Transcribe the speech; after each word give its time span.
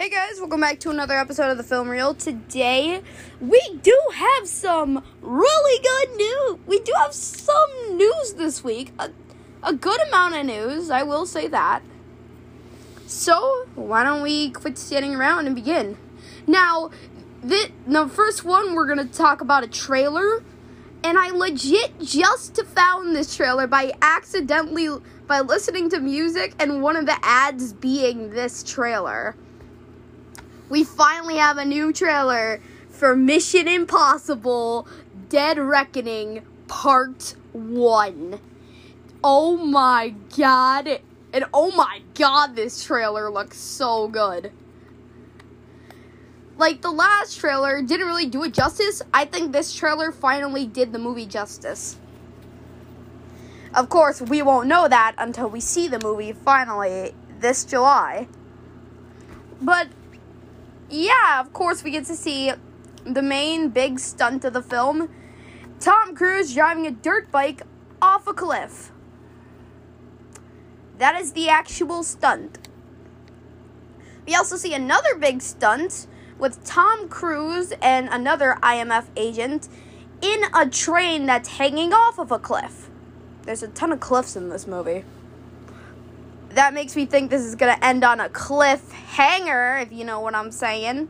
Hey 0.00 0.10
guys, 0.10 0.38
welcome 0.38 0.60
back 0.60 0.78
to 0.80 0.90
another 0.90 1.18
episode 1.18 1.50
of 1.50 1.56
the 1.56 1.64
Film 1.64 1.88
Reel. 1.88 2.14
Today, 2.14 3.02
we 3.40 3.60
do 3.82 3.98
have 4.14 4.46
some 4.46 5.02
really 5.20 5.82
good 5.82 6.16
news. 6.16 6.66
We 6.68 6.78
do 6.78 6.92
have 6.98 7.12
some 7.12 7.96
news 7.96 8.34
this 8.34 8.62
week. 8.62 8.92
A, 9.00 9.10
a 9.60 9.72
good 9.72 10.00
amount 10.06 10.36
of 10.36 10.46
news, 10.46 10.88
I 10.88 11.02
will 11.02 11.26
say 11.26 11.48
that. 11.48 11.82
So, 13.08 13.66
why 13.74 14.04
don't 14.04 14.22
we 14.22 14.50
quit 14.50 14.78
standing 14.78 15.16
around 15.16 15.46
and 15.46 15.56
begin? 15.56 15.98
Now, 16.46 16.92
the, 17.42 17.68
the 17.84 18.06
first 18.06 18.44
one, 18.44 18.76
we're 18.76 18.86
going 18.86 19.04
to 19.04 19.12
talk 19.12 19.40
about 19.40 19.64
a 19.64 19.68
trailer. 19.68 20.44
And 21.02 21.18
I 21.18 21.30
legit 21.30 21.98
just 22.00 22.64
found 22.66 23.16
this 23.16 23.34
trailer 23.34 23.66
by 23.66 23.90
accidentally, 24.00 25.00
by 25.26 25.40
listening 25.40 25.90
to 25.90 25.98
music 25.98 26.54
and 26.60 26.82
one 26.82 26.94
of 26.94 27.06
the 27.06 27.18
ads 27.20 27.72
being 27.72 28.30
this 28.30 28.62
trailer 28.62 29.34
we 30.68 30.84
finally 30.84 31.36
have 31.36 31.56
a 31.56 31.64
new 31.64 31.92
trailer 31.92 32.60
for 32.88 33.16
Mission 33.16 33.68
Impossible 33.68 34.86
Dead 35.28 35.58
Reckoning 35.58 36.44
Part 36.66 37.34
1. 37.52 38.40
Oh 39.24 39.56
my 39.56 40.14
god. 40.36 41.00
And 41.32 41.44
oh 41.52 41.70
my 41.72 42.02
god, 42.14 42.56
this 42.56 42.84
trailer 42.84 43.30
looks 43.30 43.58
so 43.58 44.08
good. 44.08 44.52
Like, 46.56 46.82
the 46.82 46.90
last 46.90 47.38
trailer 47.38 47.80
didn't 47.82 48.08
really 48.08 48.26
do 48.26 48.42
it 48.42 48.52
justice. 48.52 49.00
I 49.14 49.26
think 49.26 49.52
this 49.52 49.72
trailer 49.72 50.10
finally 50.10 50.66
did 50.66 50.92
the 50.92 50.98
movie 50.98 51.26
justice. 51.26 51.96
Of 53.72 53.88
course, 53.88 54.20
we 54.20 54.42
won't 54.42 54.66
know 54.66 54.88
that 54.88 55.14
until 55.18 55.48
we 55.48 55.60
see 55.60 55.86
the 55.86 56.00
movie 56.00 56.32
finally 56.32 57.14
this 57.38 57.64
July. 57.64 58.26
But 59.60 59.88
yeah, 60.90 61.40
of 61.40 61.52
course, 61.52 61.84
we 61.84 61.90
get 61.90 62.06
to 62.06 62.16
see 62.16 62.52
the 63.04 63.22
main 63.22 63.68
big 63.70 63.98
stunt 63.98 64.44
of 64.44 64.52
the 64.52 64.62
film 64.62 65.08
Tom 65.80 66.14
Cruise 66.14 66.54
driving 66.54 66.86
a 66.86 66.90
dirt 66.90 67.30
bike 67.30 67.62
off 68.02 68.26
a 68.26 68.34
cliff. 68.34 68.90
That 70.98 71.14
is 71.14 71.32
the 71.32 71.48
actual 71.48 72.02
stunt. 72.02 72.58
We 74.26 74.34
also 74.34 74.56
see 74.56 74.74
another 74.74 75.14
big 75.14 75.40
stunt 75.40 76.08
with 76.38 76.64
Tom 76.64 77.08
Cruise 77.08 77.72
and 77.80 78.08
another 78.08 78.58
IMF 78.62 79.06
agent 79.16 79.68
in 80.20 80.42
a 80.52 80.68
train 80.68 81.26
that's 81.26 81.48
hanging 81.48 81.92
off 81.92 82.18
of 82.18 82.32
a 82.32 82.38
cliff. 82.38 82.90
There's 83.42 83.62
a 83.62 83.68
ton 83.68 83.92
of 83.92 84.00
cliffs 84.00 84.34
in 84.34 84.48
this 84.48 84.66
movie 84.66 85.04
that 86.58 86.74
makes 86.74 86.96
me 86.96 87.06
think 87.06 87.30
this 87.30 87.42
is 87.42 87.54
gonna 87.54 87.78
end 87.80 88.02
on 88.02 88.18
a 88.18 88.28
cliffhanger, 88.28 89.80
if 89.80 89.92
you 89.92 90.04
know 90.04 90.18
what 90.18 90.34
I'm 90.34 90.50
saying. 90.50 91.08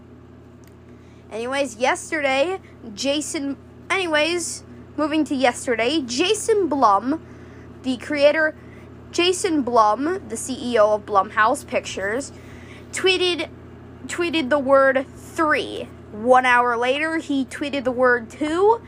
Anyways, 1.32 1.76
yesterday, 1.76 2.60
Jason. 2.92 3.56
Anyways, 3.88 4.62
moving 4.98 5.24
to 5.24 5.34
yesterday, 5.34 6.02
Jason 6.02 6.68
Blum, 6.68 7.26
the 7.82 7.96
creator, 7.96 8.54
Jason 9.10 9.62
Blum, 9.62 10.04
the 10.28 10.36
CEO 10.36 10.94
of 10.94 11.06
Blumhouse 11.06 11.66
Pictures, 11.66 12.30
tweeted 12.92 13.48
tweeted 14.06 14.50
the 14.50 14.58
word 14.58 15.06
three. 15.16 15.88
One 16.12 16.44
hour 16.44 16.76
later, 16.76 17.16
he 17.16 17.46
tweeted 17.46 17.84
the 17.84 17.90
word 17.90 18.28
two. 18.28 18.82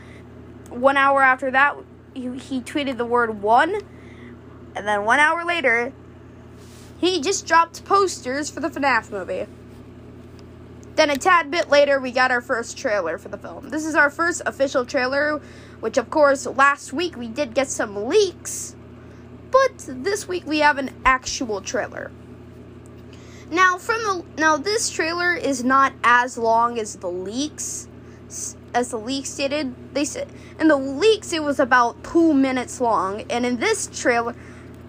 One 0.68 0.98
hour 0.98 1.22
after 1.22 1.50
that, 1.52 1.76
he, 2.12 2.36
he 2.36 2.60
tweeted 2.60 2.98
the 2.98 3.06
word 3.06 3.40
one. 3.40 3.80
And 4.76 4.86
then 4.86 5.06
one 5.06 5.18
hour 5.18 5.42
later, 5.42 5.94
he 7.00 7.20
just 7.20 7.46
dropped 7.46 7.84
posters 7.84 8.50
for 8.50 8.60
the 8.60 8.68
FNAF 8.68 9.10
movie. 9.10 9.46
Then 10.96 11.08
a 11.08 11.16
tad 11.16 11.50
bit 11.50 11.70
later, 11.70 11.98
we 11.98 12.12
got 12.12 12.30
our 12.30 12.42
first 12.42 12.76
trailer 12.76 13.16
for 13.16 13.28
the 13.28 13.38
film. 13.38 13.70
This 13.70 13.86
is 13.86 13.94
our 13.94 14.10
first 14.10 14.42
official 14.44 14.84
trailer, 14.84 15.40
which, 15.80 15.96
of 15.96 16.10
course, 16.10 16.44
last 16.44 16.92
week 16.92 17.16
we 17.16 17.26
did 17.26 17.54
get 17.54 17.68
some 17.68 18.06
leaks, 18.06 18.76
but 19.50 19.72
this 19.88 20.28
week 20.28 20.46
we 20.46 20.58
have 20.58 20.76
an 20.76 20.94
actual 21.04 21.62
trailer. 21.62 22.10
Now, 23.50 23.78
from 23.78 24.02
the 24.02 24.24
now 24.38 24.58
this 24.58 24.90
trailer 24.90 25.32
is 25.32 25.64
not 25.64 25.94
as 26.04 26.36
long 26.36 26.78
as 26.78 26.96
the 26.96 27.10
leaks, 27.10 27.88
as 28.74 28.90
the 28.90 28.98
leaks 28.98 29.30
stated. 29.30 29.74
They 29.94 30.04
said 30.04 30.28
in 30.60 30.68
the 30.68 30.76
leaks 30.76 31.32
it 31.32 31.42
was 31.42 31.58
about 31.58 32.04
two 32.04 32.34
minutes 32.34 32.80
long, 32.80 33.22
and 33.30 33.46
in 33.46 33.56
this 33.56 33.88
trailer 33.92 34.36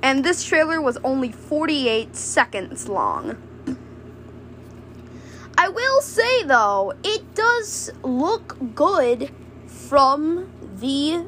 and 0.03 0.23
this 0.23 0.43
trailer 0.43 0.81
was 0.81 0.97
only 1.03 1.31
48 1.31 2.15
seconds 2.15 2.87
long. 2.87 3.37
I 5.57 5.69
will 5.69 6.01
say 6.01 6.43
though, 6.43 6.93
it 7.03 7.35
does 7.35 7.91
look 8.03 8.57
good 8.73 9.31
from 9.67 10.51
the 10.79 11.25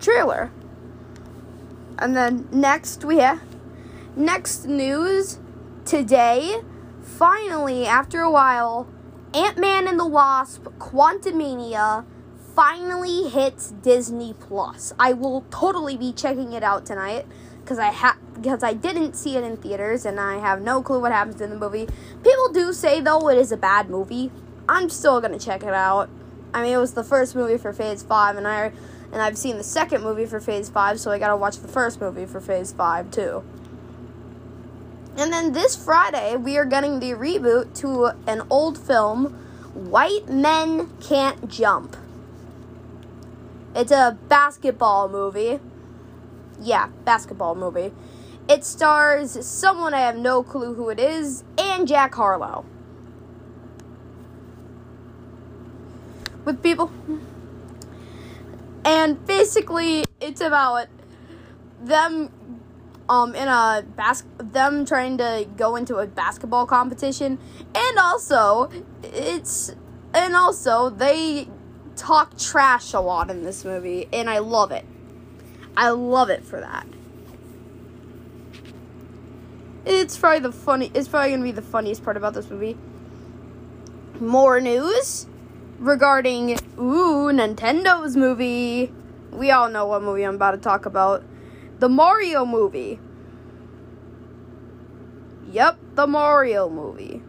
trailer. 0.00 0.50
And 1.98 2.16
then 2.16 2.48
next 2.50 3.04
we 3.04 3.18
have 3.18 3.40
next 4.16 4.66
news 4.66 5.38
today, 5.84 6.62
finally 7.02 7.86
after 7.86 8.20
a 8.20 8.30
while, 8.30 8.88
Ant-Man 9.34 9.86
and 9.86 10.00
the 10.00 10.06
Wasp 10.06 10.64
Quantumania 10.78 12.04
finally 12.54 13.28
hits 13.28 13.70
Disney 13.70 14.34
Plus. 14.34 14.92
I 14.98 15.12
will 15.12 15.44
totally 15.50 15.96
be 15.96 16.12
checking 16.12 16.52
it 16.52 16.62
out 16.64 16.86
tonight 16.86 17.26
because 17.68 17.78
I 17.78 17.90
ha- 17.92 18.16
because 18.32 18.62
I 18.62 18.72
didn't 18.72 19.12
see 19.12 19.36
it 19.36 19.44
in 19.44 19.58
theaters 19.58 20.06
and 20.06 20.18
I 20.18 20.38
have 20.38 20.62
no 20.62 20.80
clue 20.80 21.00
what 21.00 21.12
happens 21.12 21.38
in 21.42 21.50
the 21.50 21.56
movie. 21.56 21.86
People 22.24 22.50
do 22.50 22.72
say 22.72 22.98
though 22.98 23.28
it 23.28 23.36
is 23.36 23.52
a 23.52 23.58
bad 23.58 23.90
movie. 23.90 24.32
I'm 24.66 24.88
still 24.88 25.20
gonna 25.20 25.38
check 25.38 25.62
it 25.62 25.74
out. 25.74 26.08
I 26.54 26.62
mean, 26.62 26.72
it 26.72 26.78
was 26.78 26.94
the 26.94 27.04
first 27.04 27.36
movie 27.36 27.58
for 27.58 27.74
Phase 27.74 28.02
Five, 28.02 28.38
and 28.38 28.48
I 28.48 28.72
and 29.12 29.20
I've 29.20 29.36
seen 29.36 29.58
the 29.58 29.64
second 29.64 30.02
movie 30.02 30.24
for 30.24 30.40
Phase 30.40 30.70
Five, 30.70 30.98
so 30.98 31.10
I 31.10 31.18
gotta 31.18 31.36
watch 31.36 31.58
the 31.58 31.68
first 31.68 32.00
movie 32.00 32.24
for 32.24 32.40
Phase 32.40 32.72
Five 32.72 33.10
too. 33.10 33.44
And 35.18 35.30
then 35.30 35.52
this 35.52 35.76
Friday, 35.76 36.36
we 36.36 36.56
are 36.56 36.64
getting 36.64 37.00
the 37.00 37.10
reboot 37.10 37.74
to 37.80 38.12
an 38.26 38.46
old 38.48 38.78
film, 38.78 39.34
White 39.74 40.26
Men 40.30 40.88
Can't 41.02 41.50
Jump. 41.50 41.98
It's 43.74 43.92
a 43.92 44.16
basketball 44.28 45.10
movie 45.10 45.60
yeah, 46.60 46.88
basketball 47.04 47.54
movie. 47.54 47.92
It 48.48 48.64
stars 48.64 49.44
someone 49.44 49.92
I 49.92 50.00
have 50.00 50.16
no 50.16 50.42
clue 50.42 50.74
who 50.74 50.88
it 50.88 50.98
is 50.98 51.44
and 51.58 51.86
Jack 51.86 52.14
Harlow. 52.14 52.64
With 56.44 56.62
people. 56.62 56.90
And 58.84 59.24
basically, 59.26 60.04
it's 60.20 60.40
about 60.40 60.86
them 61.82 62.30
um 63.08 63.34
in 63.34 63.48
a 63.48 63.84
bas- 63.96 64.24
them 64.38 64.84
trying 64.84 65.16
to 65.18 65.46
go 65.56 65.76
into 65.76 65.96
a 65.96 66.06
basketball 66.06 66.66
competition 66.66 67.38
and 67.74 67.98
also 67.98 68.70
it's 69.02 69.74
and 70.12 70.34
also 70.34 70.90
they 70.90 71.48
talk 71.96 72.36
trash 72.36 72.92
a 72.92 73.00
lot 73.00 73.30
in 73.30 73.44
this 73.44 73.64
movie 73.64 74.08
and 74.12 74.28
I 74.28 74.38
love 74.38 74.72
it. 74.72 74.84
I 75.78 75.90
love 75.90 76.28
it 76.28 76.44
for 76.44 76.58
that. 76.58 76.88
It's 79.86 80.18
probably 80.18 80.40
the 80.40 80.50
funny. 80.50 80.90
It's 80.92 81.06
probably 81.06 81.30
gonna 81.30 81.44
be 81.44 81.52
the 81.52 81.62
funniest 81.62 82.02
part 82.02 82.16
about 82.16 82.34
this 82.34 82.50
movie. 82.50 82.76
More 84.18 84.60
news 84.60 85.28
regarding 85.78 86.58
ooh 86.80 87.30
Nintendo's 87.30 88.16
movie. 88.16 88.92
We 89.30 89.52
all 89.52 89.68
know 89.68 89.86
what 89.86 90.02
movie 90.02 90.24
I'm 90.24 90.34
about 90.34 90.50
to 90.50 90.58
talk 90.58 90.84
about. 90.84 91.22
The 91.78 91.88
Mario 91.88 92.44
movie. 92.44 92.98
Yep, 95.48 95.78
the 95.94 96.08
Mario 96.08 96.68
movie. 96.68 97.22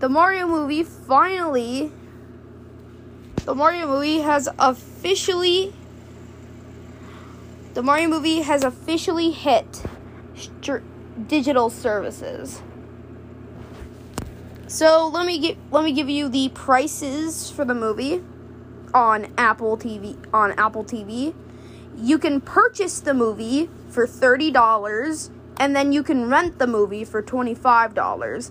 The 0.00 0.08
Mario 0.08 0.48
movie 0.48 0.82
finally. 0.82 1.92
The 3.44 3.54
Mario 3.54 3.86
movie 3.86 4.18
has 4.18 4.48
officially 4.58 5.72
the 7.78 7.84
Mario 7.84 8.08
movie 8.08 8.40
has 8.40 8.64
officially 8.64 9.30
hit 9.30 9.84
str- 10.34 10.78
digital 11.28 11.70
services. 11.70 12.60
So 14.66 15.06
let 15.06 15.24
me 15.24 15.38
get 15.38 15.56
let 15.70 15.84
me 15.84 15.92
give 15.92 16.08
you 16.10 16.28
the 16.28 16.48
prices 16.48 17.52
for 17.52 17.64
the 17.64 17.76
movie 17.76 18.20
on 18.92 19.32
Apple 19.38 19.76
TV 19.76 20.16
on 20.34 20.58
Apple 20.58 20.82
TV. 20.82 21.36
You 21.96 22.18
can 22.18 22.40
purchase 22.40 22.98
the 22.98 23.14
movie 23.14 23.70
for 23.90 24.08
$30 24.08 25.30
and 25.58 25.76
then 25.76 25.92
you 25.92 26.02
can 26.02 26.28
rent 26.28 26.58
the 26.58 26.66
movie 26.66 27.04
for 27.04 27.22
$25. 27.22 28.50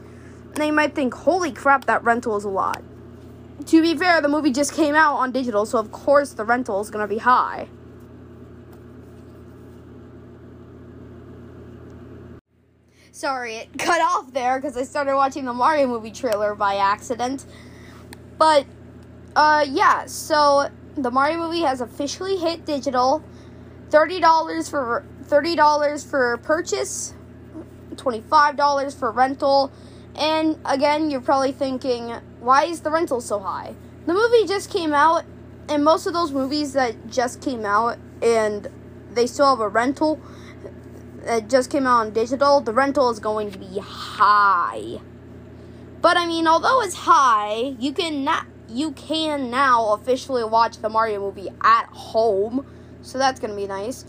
Now 0.56 0.64
you 0.64 0.72
might 0.72 0.96
think, 0.96 1.14
"Holy 1.14 1.52
crap, 1.52 1.84
that 1.84 2.02
rental 2.02 2.38
is 2.38 2.46
a 2.46 2.50
lot." 2.64 2.82
To 3.66 3.82
be 3.82 3.94
fair, 3.94 4.22
the 4.22 4.30
movie 4.30 4.54
just 4.54 4.72
came 4.72 4.96
out 4.96 5.16
on 5.18 5.34
digital, 5.34 5.66
so 5.66 5.80
of 5.80 5.92
course 5.92 6.32
the 6.32 6.46
rental 6.46 6.80
is 6.80 6.90
going 6.90 7.04
to 7.04 7.14
be 7.14 7.20
high. 7.20 7.68
Sorry, 13.18 13.56
it 13.56 13.80
cut 13.80 14.00
off 14.00 14.32
there 14.32 14.60
because 14.60 14.78
I 14.78 14.84
started 14.84 15.16
watching 15.16 15.46
the 15.46 15.54
Mario 15.54 15.88
movie 15.88 16.12
trailer 16.12 16.54
by 16.54 16.76
accident. 16.76 17.48
But, 18.38 18.68
uh, 19.36 19.66
yeah, 19.68 20.06
so 20.06 20.70
the 20.96 21.10
Mario 21.10 21.40
movie 21.40 21.62
has 21.62 21.82
officially 21.82 22.38
hit 22.38 22.64
digital. 22.64 23.24
$30 23.90 24.70
for 24.70 25.04
$30 25.24 26.06
for 26.08 26.38
purchase, 26.44 27.16
$25 27.96 28.94
for 28.94 29.10
rental. 29.10 29.72
And 30.16 30.60
again, 30.64 31.10
you're 31.10 31.20
probably 31.20 31.54
thinking, 31.54 32.12
why 32.40 32.66
is 32.66 32.82
the 32.82 32.92
rental 32.92 33.20
so 33.20 33.40
high? 33.40 33.74
The 34.06 34.14
movie 34.14 34.46
just 34.46 34.70
came 34.70 34.94
out, 34.94 35.24
and 35.68 35.84
most 35.84 36.06
of 36.06 36.14
those 36.14 36.32
movies 36.32 36.74
that 36.74 37.10
just 37.10 37.42
came 37.42 37.66
out 37.66 37.98
and 38.22 38.68
they 39.12 39.26
still 39.26 39.50
have 39.50 39.60
a 39.60 39.70
rental 39.70 40.22
that 41.28 41.50
just 41.50 41.70
came 41.70 41.86
out 41.86 42.00
on 42.00 42.14
digital, 42.14 42.62
the 42.62 42.74
rental 42.74 43.10
is 43.10 43.20
going 43.20 43.52
to 43.52 43.60
be 43.60 43.80
high. 43.80 45.00
But 46.02 46.18
I 46.18 46.26
mean, 46.26 46.48
although 46.48 46.82
it's 46.82 46.96
high, 46.96 47.76
you 47.80 47.92
can 47.92 48.24
not 48.24 48.46
you 48.70 48.92
can 48.92 49.50
now 49.50 49.94
officially 49.94 50.44
watch 50.44 50.78
the 50.80 50.90
Mario 50.90 51.20
movie 51.20 51.50
at 51.62 51.86
home. 51.88 52.66
So 53.02 53.18
that's 53.18 53.40
going 53.40 53.52
to 53.52 53.56
be 53.56 53.68
nice. 53.68 54.06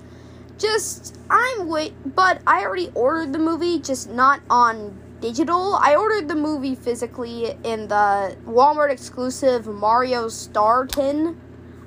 Just 0.58 1.18
I'm 1.30 1.68
wait, 1.68 1.94
but 2.16 2.40
I 2.46 2.64
already 2.64 2.90
ordered 2.94 3.32
the 3.32 3.38
movie, 3.38 3.78
just 3.78 4.10
not 4.10 4.40
on 4.50 4.98
digital. 5.20 5.74
I 5.74 5.94
ordered 5.96 6.28
the 6.28 6.34
movie 6.34 6.74
physically 6.74 7.56
in 7.64 7.88
the 7.88 8.36
Walmart 8.44 8.90
exclusive 8.90 9.66
Mario 9.66 10.28
Star 10.28 10.86
tin. 10.86 11.40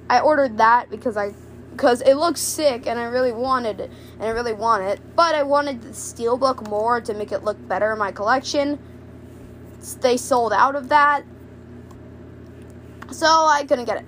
I 0.09 0.19
ordered 0.19 0.57
that 0.57 0.89
because 0.89 1.17
I 1.17 1.31
because 1.71 2.01
it 2.01 2.15
looks 2.15 2.41
sick 2.41 2.85
and 2.85 2.99
I 2.99 3.05
really 3.05 3.31
wanted 3.31 3.79
it 3.79 3.91
and 4.19 4.23
I 4.23 4.29
really 4.29 4.53
want 4.53 4.83
it. 4.83 4.99
But 5.15 5.35
I 5.35 5.43
wanted 5.43 5.81
the 5.81 5.89
steelbook 5.89 6.69
more 6.69 7.01
to 7.01 7.13
make 7.13 7.31
it 7.31 7.43
look 7.43 7.57
better 7.67 7.93
in 7.93 7.99
my 7.99 8.11
collection. 8.11 8.77
They 9.99 10.17
sold 10.17 10.53
out 10.53 10.75
of 10.75 10.89
that. 10.89 11.23
So 13.11 13.25
I 13.25 13.65
couldn't 13.67 13.85
get 13.85 13.97
it. 13.97 14.05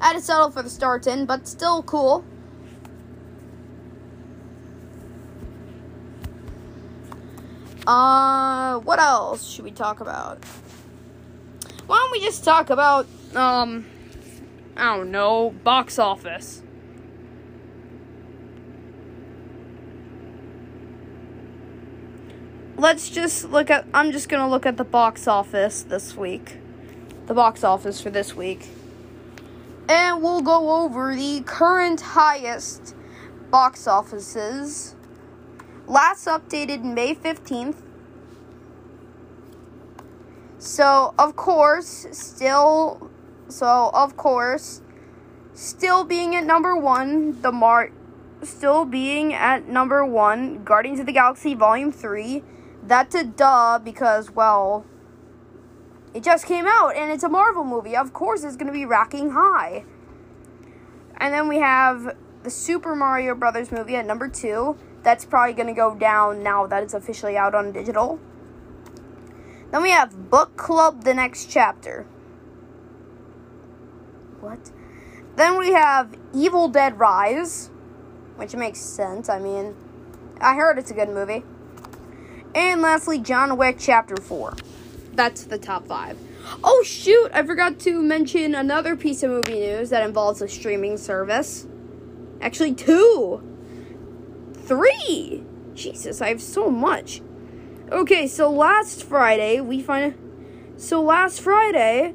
I 0.00 0.08
had 0.08 0.12
to 0.14 0.20
settle 0.20 0.50
for 0.50 0.62
the 0.62 0.70
Star 0.70 0.98
tin, 0.98 1.26
but 1.26 1.46
still 1.46 1.82
cool. 1.82 2.24
Uh, 7.86 8.78
what 8.80 8.98
else 8.98 9.48
should 9.48 9.64
we 9.64 9.70
talk 9.70 10.00
about? 10.00 10.44
Why 11.86 11.96
don't 11.96 12.12
we 12.12 12.20
just 12.20 12.44
talk 12.44 12.70
about, 12.70 13.06
um, 13.34 13.86
I 14.80 14.96
don't 14.96 15.10
know, 15.10 15.50
box 15.62 15.98
office? 15.98 16.62
Let's 22.78 23.10
just 23.10 23.44
look 23.44 23.68
at, 23.68 23.84
I'm 23.92 24.10
just 24.10 24.30
gonna 24.30 24.48
look 24.48 24.64
at 24.64 24.78
the 24.78 24.84
box 24.84 25.28
office 25.28 25.82
this 25.82 26.16
week. 26.16 26.56
The 27.26 27.34
box 27.34 27.62
office 27.62 28.00
for 28.00 28.08
this 28.08 28.34
week. 28.34 28.68
And 29.86 30.22
we'll 30.22 30.40
go 30.40 30.82
over 30.82 31.14
the 31.14 31.42
current 31.44 32.00
highest 32.00 32.94
box 33.50 33.86
offices 33.86 34.96
last 35.86 36.26
updated 36.26 36.84
May 36.84 37.14
15th. 37.14 37.82
So, 40.58 41.12
of 41.18 41.36
course, 41.36 42.06
still 42.12 43.09
so 43.50 43.90
of 43.92 44.16
course, 44.16 44.82
still 45.54 46.04
being 46.04 46.34
at 46.34 46.44
number 46.44 46.76
1, 46.76 47.42
the 47.42 47.52
Mart 47.52 47.92
still 48.42 48.84
being 48.84 49.34
at 49.34 49.68
number 49.68 50.04
1, 50.04 50.64
Guardians 50.64 51.00
of 51.00 51.06
the 51.06 51.12
Galaxy 51.12 51.54
Volume 51.54 51.92
3. 51.92 52.42
That's 52.82 53.14
a 53.14 53.24
duh 53.24 53.78
because 53.82 54.30
well, 54.30 54.86
it 56.14 56.22
just 56.22 56.46
came 56.46 56.66
out 56.66 56.96
and 56.96 57.12
it's 57.12 57.22
a 57.22 57.28
Marvel 57.28 57.64
movie. 57.64 57.96
Of 57.96 58.12
course, 58.12 58.42
it's 58.42 58.56
going 58.56 58.66
to 58.66 58.72
be 58.72 58.86
racking 58.86 59.30
high. 59.30 59.84
And 61.18 61.34
then 61.34 61.48
we 61.48 61.58
have 61.58 62.16
the 62.42 62.50
Super 62.50 62.96
Mario 62.96 63.34
Brothers 63.34 63.70
movie 63.70 63.96
at 63.96 64.06
number 64.06 64.28
2 64.28 64.76
that's 65.02 65.24
probably 65.24 65.54
going 65.54 65.66
to 65.66 65.72
go 65.72 65.94
down 65.94 66.42
now 66.42 66.66
that 66.66 66.82
it's 66.82 66.94
officially 66.94 67.36
out 67.36 67.54
on 67.54 67.72
digital. 67.72 68.18
Then 69.70 69.82
we 69.82 69.90
have 69.90 70.30
Book 70.30 70.56
Club 70.56 71.04
The 71.04 71.14
Next 71.14 71.48
Chapter. 71.48 72.06
What? 74.40 74.70
Then 75.36 75.58
we 75.58 75.72
have 75.72 76.16
Evil 76.34 76.68
Dead 76.68 76.98
Rise, 76.98 77.70
which 78.36 78.54
makes 78.54 78.80
sense. 78.80 79.28
I 79.28 79.38
mean, 79.38 79.74
I 80.40 80.54
heard 80.54 80.78
it's 80.78 80.90
a 80.90 80.94
good 80.94 81.08
movie. 81.08 81.44
And 82.54 82.82
lastly, 82.82 83.18
John 83.18 83.56
Wick 83.56 83.76
Chapter 83.78 84.16
4. 84.16 84.54
That's 85.12 85.44
the 85.44 85.58
top 85.58 85.86
five. 85.86 86.18
Oh, 86.64 86.82
shoot! 86.84 87.30
I 87.34 87.42
forgot 87.42 87.78
to 87.80 88.02
mention 88.02 88.54
another 88.54 88.96
piece 88.96 89.22
of 89.22 89.30
movie 89.30 89.60
news 89.60 89.90
that 89.90 90.04
involves 90.04 90.40
a 90.40 90.48
streaming 90.48 90.96
service. 90.96 91.66
Actually, 92.40 92.74
two 92.74 93.42
three. 94.70 95.44
Jesus, 95.74 96.20
I 96.20 96.28
have 96.28 96.40
so 96.40 96.70
much. 96.70 97.22
Okay, 97.90 98.26
so 98.26 98.50
last 98.50 99.02
Friday 99.02 99.60
we 99.60 99.82
find. 99.82 100.14
So 100.76 101.02
last 101.02 101.40
Friday, 101.40 102.14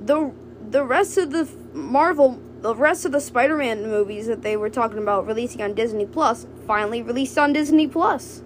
the 0.00 0.32
the 0.70 0.84
rest 0.84 1.18
of 1.18 1.32
the 1.32 1.44
Marvel, 1.76 2.40
the 2.62 2.74
rest 2.74 3.04
of 3.04 3.12
the 3.12 3.20
Spider-Man 3.20 3.82
movies 3.82 4.26
that 4.26 4.42
they 4.42 4.56
were 4.56 4.70
talking 4.70 4.98
about 4.98 5.26
releasing 5.26 5.60
on 5.60 5.74
Disney 5.74 6.06
Plus 6.06 6.46
finally 6.66 7.02
released 7.02 7.36
on 7.36 7.52
Disney 7.52 7.86
Plus. 7.86 8.42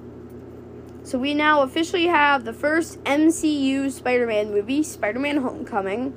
So 1.04 1.18
we 1.18 1.32
now 1.32 1.62
officially 1.62 2.08
have 2.08 2.44
the 2.44 2.52
first 2.52 3.02
MCU 3.04 3.90
Spider-Man 3.90 4.50
movie, 4.50 4.82
Spider-Man 4.82 5.38
Homecoming, 5.38 6.12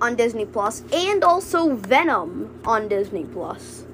on 0.00 0.16
Disney 0.16 0.44
Plus, 0.44 0.82
and 0.92 1.22
also 1.22 1.74
Venom 1.76 2.60
on 2.64 2.88
Disney 2.88 3.24
Plus. 3.24 3.84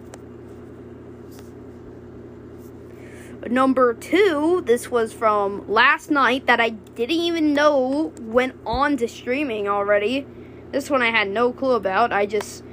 Number 3.49 3.95
two, 3.95 4.63
this 4.67 4.91
was 4.91 5.13
from 5.13 5.71
last 5.71 6.11
night 6.11 6.47
that 6.47 6.61
I 6.61 6.71
didn't 6.71 7.17
even 7.17 7.55
know 7.55 8.13
went 8.21 8.59
on 8.67 8.97
to 8.99 9.09
streaming 9.09 9.69
already. 9.69 10.27
This 10.73 10.89
one 10.89 11.03
I 11.03 11.11
had 11.11 11.29
no 11.29 11.53
clue 11.53 11.73
about. 11.73 12.13
I 12.13 12.27
just 12.27 12.65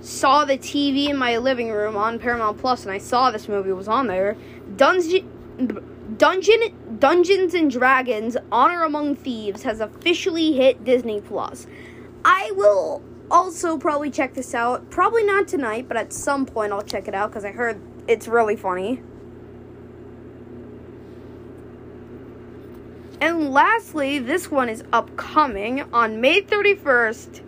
saw 0.00 0.44
the 0.44 0.58
TV 0.58 1.08
in 1.08 1.16
my 1.16 1.38
living 1.38 1.70
room 1.70 1.96
on 1.96 2.18
Paramount 2.18 2.58
Plus 2.58 2.84
and 2.84 2.92
I 2.92 2.98
saw 2.98 3.30
this 3.30 3.48
movie 3.48 3.72
was 3.72 3.88
on 3.88 4.06
there. 4.06 4.36
Dungeon 4.76 6.16
Dungeon 6.18 6.98
Dungeons 6.98 7.54
and 7.54 7.70
Dragons 7.70 8.36
Honor 8.50 8.84
Among 8.84 9.14
Thieves 9.16 9.62
has 9.62 9.80
officially 9.80 10.52
hit 10.52 10.84
Disney 10.84 11.20
Plus. 11.20 11.66
I 12.24 12.52
will 12.54 13.02
also 13.30 13.78
probably 13.78 14.10
check 14.10 14.34
this 14.34 14.54
out. 14.54 14.90
Probably 14.90 15.24
not 15.24 15.48
tonight, 15.48 15.86
but 15.88 15.96
at 15.96 16.12
some 16.12 16.46
point 16.46 16.72
I'll 16.72 16.82
check 16.82 17.08
it 17.08 17.14
out 17.14 17.32
cuz 17.32 17.44
I 17.44 17.52
heard 17.52 17.80
it's 18.06 18.28
really 18.28 18.56
funny. 18.56 19.00
And 23.22 23.52
lastly, 23.52 24.18
this 24.18 24.50
one 24.50 24.68
is 24.68 24.82
upcoming 24.92 25.82
on 25.92 26.20
May 26.20 26.42
31st. 26.42 27.40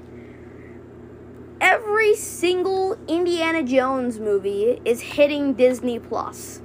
Every 1.61 2.15
single 2.15 2.97
Indiana 3.09 3.65
Jones 3.65 4.21
movie 4.21 4.81
is 4.85 5.01
hitting 5.01 5.55
Disney 5.55 5.99
Plus. 5.99 6.63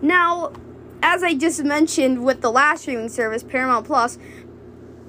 Now, 0.00 0.54
as 1.02 1.22
I 1.22 1.34
just 1.34 1.62
mentioned 1.64 2.24
with 2.24 2.40
the 2.40 2.50
last 2.50 2.80
streaming 2.80 3.10
service, 3.10 3.42
Paramount 3.42 3.84
Plus, 3.84 4.16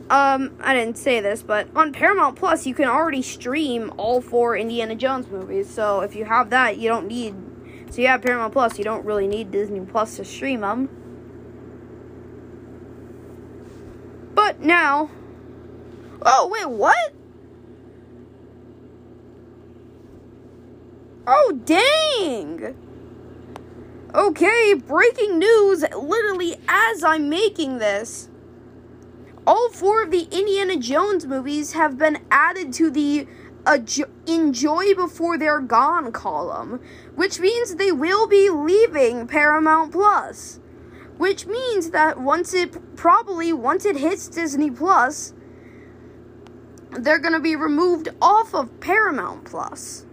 um, 0.10 0.54
I 0.60 0.74
didn't 0.74 0.98
say 0.98 1.22
this, 1.22 1.42
but 1.42 1.70
on 1.74 1.94
Paramount 1.94 2.36
Plus, 2.36 2.68
you 2.68 2.76
can 2.76 2.90
already 2.90 3.22
stream 3.22 3.94
all 3.96 4.20
four 4.20 4.58
Indiana 4.58 4.94
Jones 4.94 5.30
movies. 5.30 5.70
So 5.70 6.02
if 6.02 6.18
you 6.18 6.26
have 6.26 6.50
that, 6.50 6.80
you 6.80 6.90
don't 6.90 7.08
need. 7.08 7.34
So 7.92 8.02
you 8.02 8.10
have 8.10 8.24
Paramount 8.24 8.52
Plus, 8.52 8.78
you 8.78 8.84
don't 8.84 9.06
really 9.06 9.30
need 9.30 9.52
Disney 9.52 9.80
Plus 9.80 10.18
to 10.18 10.26
stream 10.26 10.60
them. 10.60 11.01
Now. 14.62 15.10
Oh, 16.24 16.48
wait, 16.52 16.70
what? 16.70 17.14
Oh, 21.28 21.60
dang! 21.66 22.76
Okay, 24.14 24.74
breaking 24.74 25.40
news 25.40 25.84
literally 25.96 26.58
as 26.68 27.04
I'm 27.04 27.30
making 27.30 27.78
this. 27.78 28.30
All 29.46 29.70
four 29.70 30.04
of 30.04 30.12
the 30.12 30.28
Indiana 30.32 30.78
Jones 30.78 31.26
movies 31.26 31.74
have 31.74 31.98
been 31.98 32.20
added 32.30 32.74
to 32.74 32.90
the 32.90 33.28
Enjoy 34.28 34.96
Before 34.96 35.38
They're 35.38 35.60
Gone 35.60 36.12
column, 36.12 36.80
which 37.16 37.40
means 37.40 37.76
they 37.76 37.92
will 37.92 38.28
be 38.28 38.50
leaving 38.50 39.28
Paramount 39.28 39.92
Plus 39.92 40.61
which 41.22 41.46
means 41.46 41.92
that 41.92 42.20
once 42.20 42.52
it 42.52 42.96
probably 42.96 43.54
once 43.54 43.86
it 43.86 43.96
hits 43.96 44.28
Disney 44.28 44.72
Plus, 44.72 45.36
they're 46.94 47.20
going 47.20 47.36
to 47.36 47.40
be 47.40 47.56
removed 47.56 48.10
off 48.20 48.56
of 48.56 48.80
Paramount 48.80 49.46
Plus. 49.46 50.08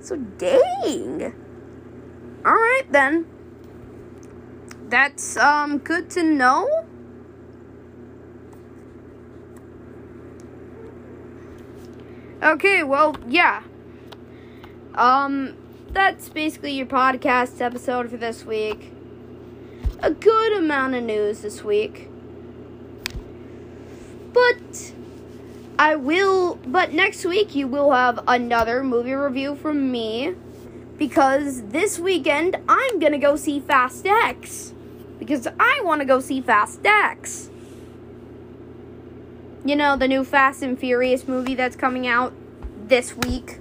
So 0.00 0.16
dang. 0.16 1.32
All 2.44 2.52
right 2.52 2.84
then. 2.90 3.26
that's 4.90 5.38
um 5.38 5.78
good 5.78 6.10
to 6.10 6.22
know. 6.22 6.68
Okay, 12.42 12.82
well, 12.82 13.16
yeah. 13.26 13.62
Um 14.94 15.59
that's 15.92 16.28
basically 16.28 16.72
your 16.72 16.86
podcast 16.86 17.60
episode 17.60 18.10
for 18.10 18.16
this 18.16 18.44
week. 18.44 18.92
A 20.00 20.10
good 20.10 20.52
amount 20.52 20.94
of 20.94 21.02
news 21.02 21.40
this 21.40 21.62
week. 21.64 22.08
But 24.32 24.92
I 25.78 25.96
will 25.96 26.56
but 26.66 26.92
next 26.92 27.24
week 27.24 27.54
you 27.54 27.66
will 27.66 27.92
have 27.92 28.22
another 28.28 28.84
movie 28.84 29.14
review 29.14 29.56
from 29.56 29.90
me 29.90 30.34
because 30.96 31.62
this 31.68 31.98
weekend 31.98 32.56
I'm 32.68 33.00
to 33.00 33.18
go 33.18 33.36
see 33.36 33.60
Fast 33.60 34.06
X 34.06 34.74
because 35.18 35.46
I 35.58 35.80
want 35.82 36.00
to 36.00 36.04
go 36.04 36.20
see 36.20 36.40
Fast 36.40 36.80
X. 36.84 37.50
You 39.64 39.76
know, 39.76 39.96
the 39.96 40.08
new 40.08 40.24
Fast 40.24 40.62
and 40.62 40.78
Furious 40.78 41.28
movie 41.28 41.54
that's 41.54 41.76
coming 41.76 42.06
out 42.06 42.32
this 42.88 43.16
week. 43.16 43.59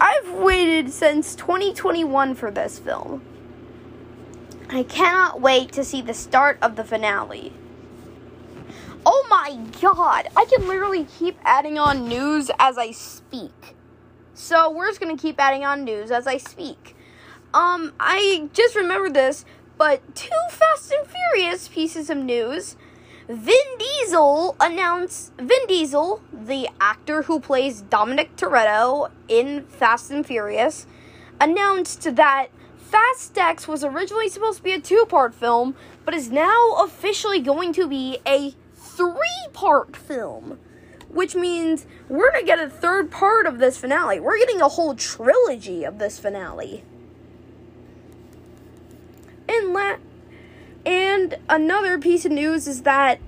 I've 0.00 0.30
waited 0.30 0.92
since 0.92 1.34
2021 1.34 2.34
for 2.36 2.50
this 2.50 2.78
film. 2.78 3.22
I 4.70 4.84
cannot 4.84 5.40
wait 5.40 5.72
to 5.72 5.82
see 5.82 6.02
the 6.02 6.14
start 6.14 6.58
of 6.62 6.76
the 6.76 6.84
finale. 6.84 7.52
Oh 9.04 9.26
my 9.28 9.58
god, 9.80 10.28
I 10.36 10.44
can 10.44 10.68
literally 10.68 11.04
keep 11.04 11.36
adding 11.42 11.78
on 11.78 12.06
news 12.08 12.50
as 12.58 12.78
I 12.78 12.92
speak. 12.92 13.74
So 14.34 14.70
we're 14.70 14.88
just 14.88 15.00
gonna 15.00 15.16
keep 15.16 15.40
adding 15.40 15.64
on 15.64 15.84
news 15.84 16.10
as 16.12 16.26
I 16.26 16.36
speak. 16.36 16.94
Um, 17.52 17.92
I 17.98 18.48
just 18.52 18.76
remembered 18.76 19.14
this, 19.14 19.44
but 19.78 20.14
two 20.14 20.28
Fast 20.50 20.92
and 20.92 21.08
Furious 21.08 21.66
pieces 21.66 22.08
of 22.10 22.18
news. 22.18 22.76
Vin 23.28 23.76
Diesel 23.78 24.56
announced 24.58 25.34
Vin 25.36 25.66
Diesel, 25.68 26.22
the 26.32 26.66
actor 26.80 27.24
who 27.24 27.38
plays 27.40 27.82
Dominic 27.82 28.34
Toretto 28.36 29.10
in 29.28 29.64
Fast 29.66 30.10
and 30.10 30.24
Furious, 30.24 30.86
announced 31.38 32.16
that 32.16 32.46
Fast 32.78 33.36
X 33.36 33.68
was 33.68 33.84
originally 33.84 34.30
supposed 34.30 34.58
to 34.58 34.62
be 34.62 34.72
a 34.72 34.80
two 34.80 35.04
part 35.10 35.34
film, 35.34 35.76
but 36.06 36.14
is 36.14 36.30
now 36.30 36.76
officially 36.78 37.38
going 37.38 37.74
to 37.74 37.86
be 37.86 38.16
a 38.26 38.54
three 38.74 39.46
part 39.52 39.94
film. 39.94 40.58
Which 41.10 41.34
means 41.34 41.84
we're 42.08 42.32
to 42.32 42.42
get 42.42 42.58
a 42.58 42.70
third 42.70 43.10
part 43.10 43.46
of 43.46 43.58
this 43.58 43.76
finale. 43.76 44.20
We're 44.20 44.38
getting 44.38 44.62
a 44.62 44.68
whole 44.68 44.94
trilogy 44.94 45.84
of 45.84 45.98
this 45.98 46.18
finale. 46.18 46.82
And 49.46 49.74
la- 49.74 49.96
and 51.28 51.42
another 51.48 51.98
piece 51.98 52.24
of 52.24 52.32
news 52.32 52.66
is 52.66 52.82
that 52.82 53.18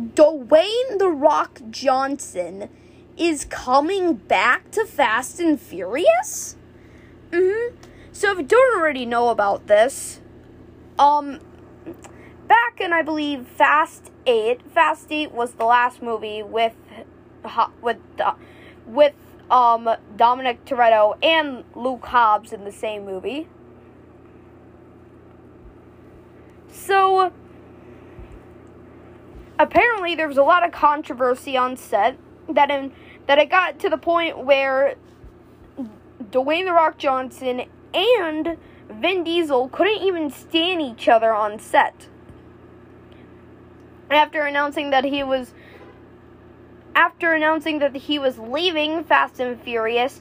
Dwayne 0.00 0.98
the 0.98 1.08
Rock 1.08 1.60
Johnson 1.70 2.68
is 3.16 3.44
coming 3.46 4.14
back 4.14 4.70
to 4.72 4.84
Fast 4.84 5.40
and 5.40 5.60
Furious. 5.60 6.56
Mhm. 7.30 7.74
So 8.12 8.32
if 8.32 8.38
you 8.38 8.44
don't 8.44 8.78
already 8.78 9.04
know 9.06 9.28
about 9.28 9.66
this, 9.66 10.20
um, 10.98 11.40
back 12.46 12.80
in 12.80 12.92
I 12.92 13.02
believe 13.02 13.46
Fast 13.46 14.10
Eight, 14.26 14.60
Fast 14.72 15.10
Eight 15.10 15.32
was 15.32 15.52
the 15.52 15.64
last 15.64 16.02
movie 16.02 16.42
with, 16.42 16.74
with, 17.82 17.98
uh, 18.20 18.34
with 18.86 19.14
um 19.50 19.88
Dominic 20.16 20.64
Toretto 20.64 21.16
and 21.22 21.62
Luke 21.74 22.06
Hobbs 22.06 22.52
in 22.52 22.64
the 22.64 22.72
same 22.72 23.04
movie. 23.04 23.48
So 26.76 27.32
apparently 29.58 30.14
there 30.14 30.28
was 30.28 30.36
a 30.36 30.42
lot 30.42 30.64
of 30.64 30.72
controversy 30.72 31.56
on 31.56 31.76
set 31.76 32.18
that 32.50 32.70
in 32.70 32.92
that 33.26 33.38
it 33.38 33.50
got 33.50 33.78
to 33.80 33.88
the 33.88 33.96
point 33.96 34.44
where 34.44 34.94
Dwayne 36.30 36.66
the 36.66 36.72
Rock 36.72 36.98
Johnson 36.98 37.62
and 37.92 38.56
Vin 38.90 39.24
Diesel 39.24 39.68
couldn't 39.70 40.02
even 40.02 40.30
stand 40.30 40.80
each 40.82 41.08
other 41.08 41.32
on 41.34 41.58
set. 41.58 42.08
After 44.10 44.42
announcing 44.42 44.90
that 44.90 45.04
he 45.04 45.24
was 45.24 45.54
after 46.94 47.32
announcing 47.32 47.78
that 47.80 47.96
he 47.96 48.18
was 48.18 48.38
leaving 48.38 49.02
Fast 49.02 49.40
and 49.40 49.60
Furious 49.60 50.20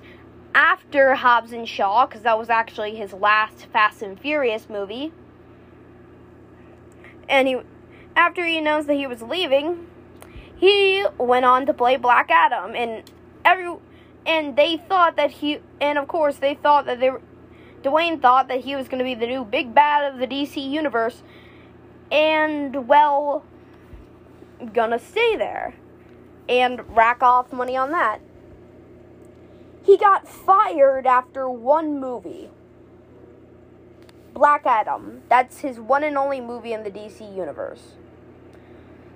after 0.56 1.16
Hobbs 1.16 1.52
and 1.52 1.68
Shaw 1.68 2.08
cuz 2.08 2.22
that 2.22 2.40
was 2.40 2.50
actually 2.50 2.96
his 2.96 3.14
last 3.14 3.66
Fast 3.66 4.02
and 4.02 4.20
Furious 4.20 4.70
movie. 4.70 5.12
And 7.28 7.48
he 7.48 7.58
after 8.16 8.46
he 8.46 8.58
announced 8.58 8.88
that 8.88 8.96
he 8.96 9.08
was 9.08 9.22
leaving, 9.22 9.88
he 10.56 11.06
went 11.18 11.46
on 11.46 11.66
to 11.66 11.74
play 11.74 11.98
Black 11.98 12.30
Adam 12.32 12.76
and 12.76 13.10
every 13.44 13.76
and 14.26 14.56
they 14.56 14.78
thought 14.78 15.16
that 15.18 15.32
he 15.32 15.60
and 15.82 15.98
of 15.98 16.08
course 16.08 16.38
they 16.38 16.56
thought 16.56 16.86
that 16.86 17.00
they 17.00 17.10
were 17.10 17.22
Dwayne 17.86 18.20
thought 18.20 18.48
that 18.48 18.62
he 18.62 18.76
was 18.76 18.88
going 18.88 18.98
to 18.98 19.06
be 19.06 19.14
the 19.14 19.28
new 19.28 19.46
big 19.46 19.76
bad 19.76 20.12
of 20.12 20.20
the 20.20 20.26
DC 20.26 20.58
universe, 20.58 21.22
and 22.12 22.88
well, 22.88 23.46
gonna 24.74 24.98
stay 24.98 25.36
there 25.36 25.76
and 26.50 26.96
rack 26.96 27.22
off 27.22 27.54
money 27.54 27.78
on 27.78 27.92
that. 27.92 28.22
He 29.84 29.98
got 29.98 30.28
fired 30.28 31.06
after 31.06 31.48
one 31.48 32.00
movie. 32.00 32.50
Black 34.36 34.66
Adam. 34.66 35.22
That's 35.30 35.60
his 35.60 35.80
one 35.80 36.04
and 36.04 36.18
only 36.18 36.42
movie 36.42 36.74
in 36.74 36.84
the 36.84 36.92
DC 36.92 37.36
universe. 37.36 37.94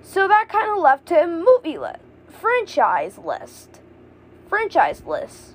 So 0.02 0.26
that 0.26 0.48
kind 0.48 0.72
of 0.72 0.78
left 0.78 1.10
him 1.10 1.44
movie 1.44 1.78
list, 1.78 2.00
franchise 2.26 3.18
list, 3.18 3.80
franchise 4.48 5.04
list. 5.04 5.52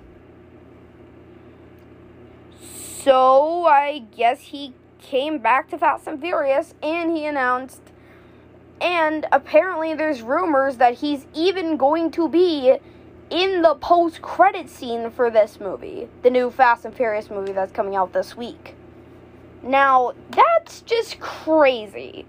So 2.61 3.65
I 3.65 4.05
guess 4.15 4.39
he 4.39 4.75
came 5.01 5.39
back 5.39 5.69
to 5.71 5.77
Fast 5.79 6.07
and 6.07 6.21
Furious 6.21 6.75
and 6.81 7.17
he 7.17 7.25
announced 7.25 7.81
and 8.79 9.25
apparently 9.31 9.95
there's 9.95 10.21
rumors 10.21 10.77
that 10.77 10.95
he's 10.95 11.25
even 11.33 11.75
going 11.75 12.11
to 12.11 12.29
be 12.29 12.77
in 13.31 13.61
the 13.63 13.75
post 13.75 14.21
credit 14.21 14.69
scene 14.69 15.09
for 15.09 15.31
this 15.31 15.59
movie, 15.59 16.07
the 16.21 16.29
new 16.29 16.51
Fast 16.51 16.85
and 16.85 16.95
Furious 16.95 17.31
movie 17.31 17.51
that's 17.51 17.71
coming 17.71 17.95
out 17.95 18.13
this 18.13 18.37
week. 18.37 18.75
Now, 19.65 20.13
that's 20.29 20.81
just 20.81 21.19
crazy. 21.19 22.25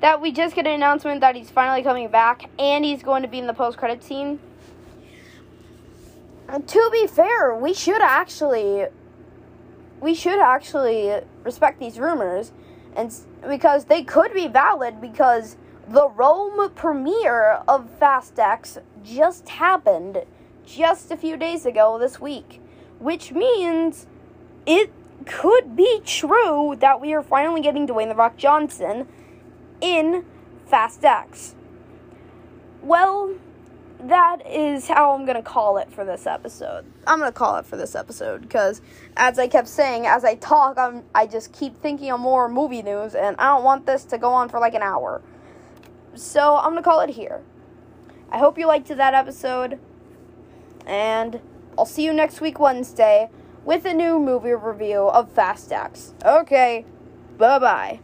That 0.00 0.20
we 0.20 0.32
just 0.32 0.56
get 0.56 0.66
an 0.66 0.72
announcement 0.72 1.20
that 1.20 1.36
he's 1.36 1.48
finally 1.48 1.84
coming 1.84 2.08
back 2.08 2.50
and 2.58 2.84
he's 2.84 3.04
going 3.04 3.22
to 3.22 3.28
be 3.28 3.38
in 3.38 3.46
the 3.46 3.54
post 3.54 3.78
credit 3.78 4.02
scene 4.02 4.40
And 6.52 6.68
to 6.68 6.90
be 6.92 7.06
fair, 7.06 7.54
we 7.54 7.72
should 7.72 8.02
actually 8.02 8.86
we 10.00 10.14
should 10.14 10.40
actually 10.40 11.20
respect 11.44 11.78
these 11.78 11.98
rumors 11.98 12.52
and 12.94 13.14
because 13.48 13.86
they 13.86 14.02
could 14.02 14.34
be 14.34 14.48
valid 14.48 15.00
because 15.00 15.56
the 15.88 16.08
Rome 16.10 16.70
premiere 16.74 17.62
of 17.66 17.88
Fast 17.98 18.38
X 18.38 18.78
just 19.02 19.48
happened 19.48 20.24
just 20.66 21.10
a 21.10 21.16
few 21.16 21.36
days 21.36 21.64
ago 21.64 21.98
this 21.98 22.20
week, 22.20 22.60
which 22.98 23.32
means 23.32 24.06
it 24.66 24.92
could 25.26 25.76
be 25.76 26.00
true 26.04 26.76
that 26.80 27.00
we 27.00 27.12
are 27.14 27.22
finally 27.22 27.60
getting 27.60 27.86
Dwayne 27.86 28.08
the 28.08 28.14
Rock 28.14 28.36
Johnson 28.36 29.08
in 29.80 30.24
Fast 30.66 31.04
X. 31.04 31.54
Well, 32.82 33.34
that 34.00 34.46
is 34.46 34.88
how 34.88 35.12
I'm 35.12 35.24
gonna 35.24 35.42
call 35.42 35.78
it 35.78 35.92
for 35.92 36.04
this 36.04 36.26
episode. 36.26 36.84
I'm 37.06 37.18
gonna 37.18 37.32
call 37.32 37.56
it 37.58 37.66
for 37.66 37.76
this 37.76 37.94
episode 37.94 38.42
because, 38.42 38.80
as 39.16 39.38
I 39.38 39.48
kept 39.48 39.68
saying, 39.68 40.06
as 40.06 40.24
I 40.24 40.34
talk, 40.34 40.76
I'm 40.78 41.04
I 41.14 41.26
just 41.26 41.52
keep 41.52 41.80
thinking 41.80 42.10
of 42.10 42.20
more 42.20 42.48
movie 42.48 42.82
news, 42.82 43.14
and 43.14 43.36
I 43.38 43.46
don't 43.46 43.64
want 43.64 43.86
this 43.86 44.04
to 44.06 44.18
go 44.18 44.32
on 44.32 44.48
for 44.48 44.58
like 44.58 44.74
an 44.74 44.82
hour. 44.82 45.22
So 46.14 46.56
I'm 46.56 46.70
gonna 46.70 46.82
call 46.82 47.00
it 47.00 47.10
here. 47.10 47.42
I 48.30 48.38
hope 48.38 48.58
you 48.58 48.66
liked 48.66 48.88
that 48.88 49.14
episode, 49.14 49.78
and 50.86 51.40
I'll 51.78 51.86
see 51.86 52.04
you 52.04 52.12
next 52.12 52.40
week 52.40 52.58
Wednesday 52.58 53.30
with 53.64 53.84
a 53.84 53.94
new 53.94 54.18
movie 54.18 54.52
review 54.52 55.08
of 55.08 55.30
Fast 55.30 55.72
X. 55.72 56.14
Okay, 56.24 56.84
bye 57.38 57.58
bye. 57.58 58.00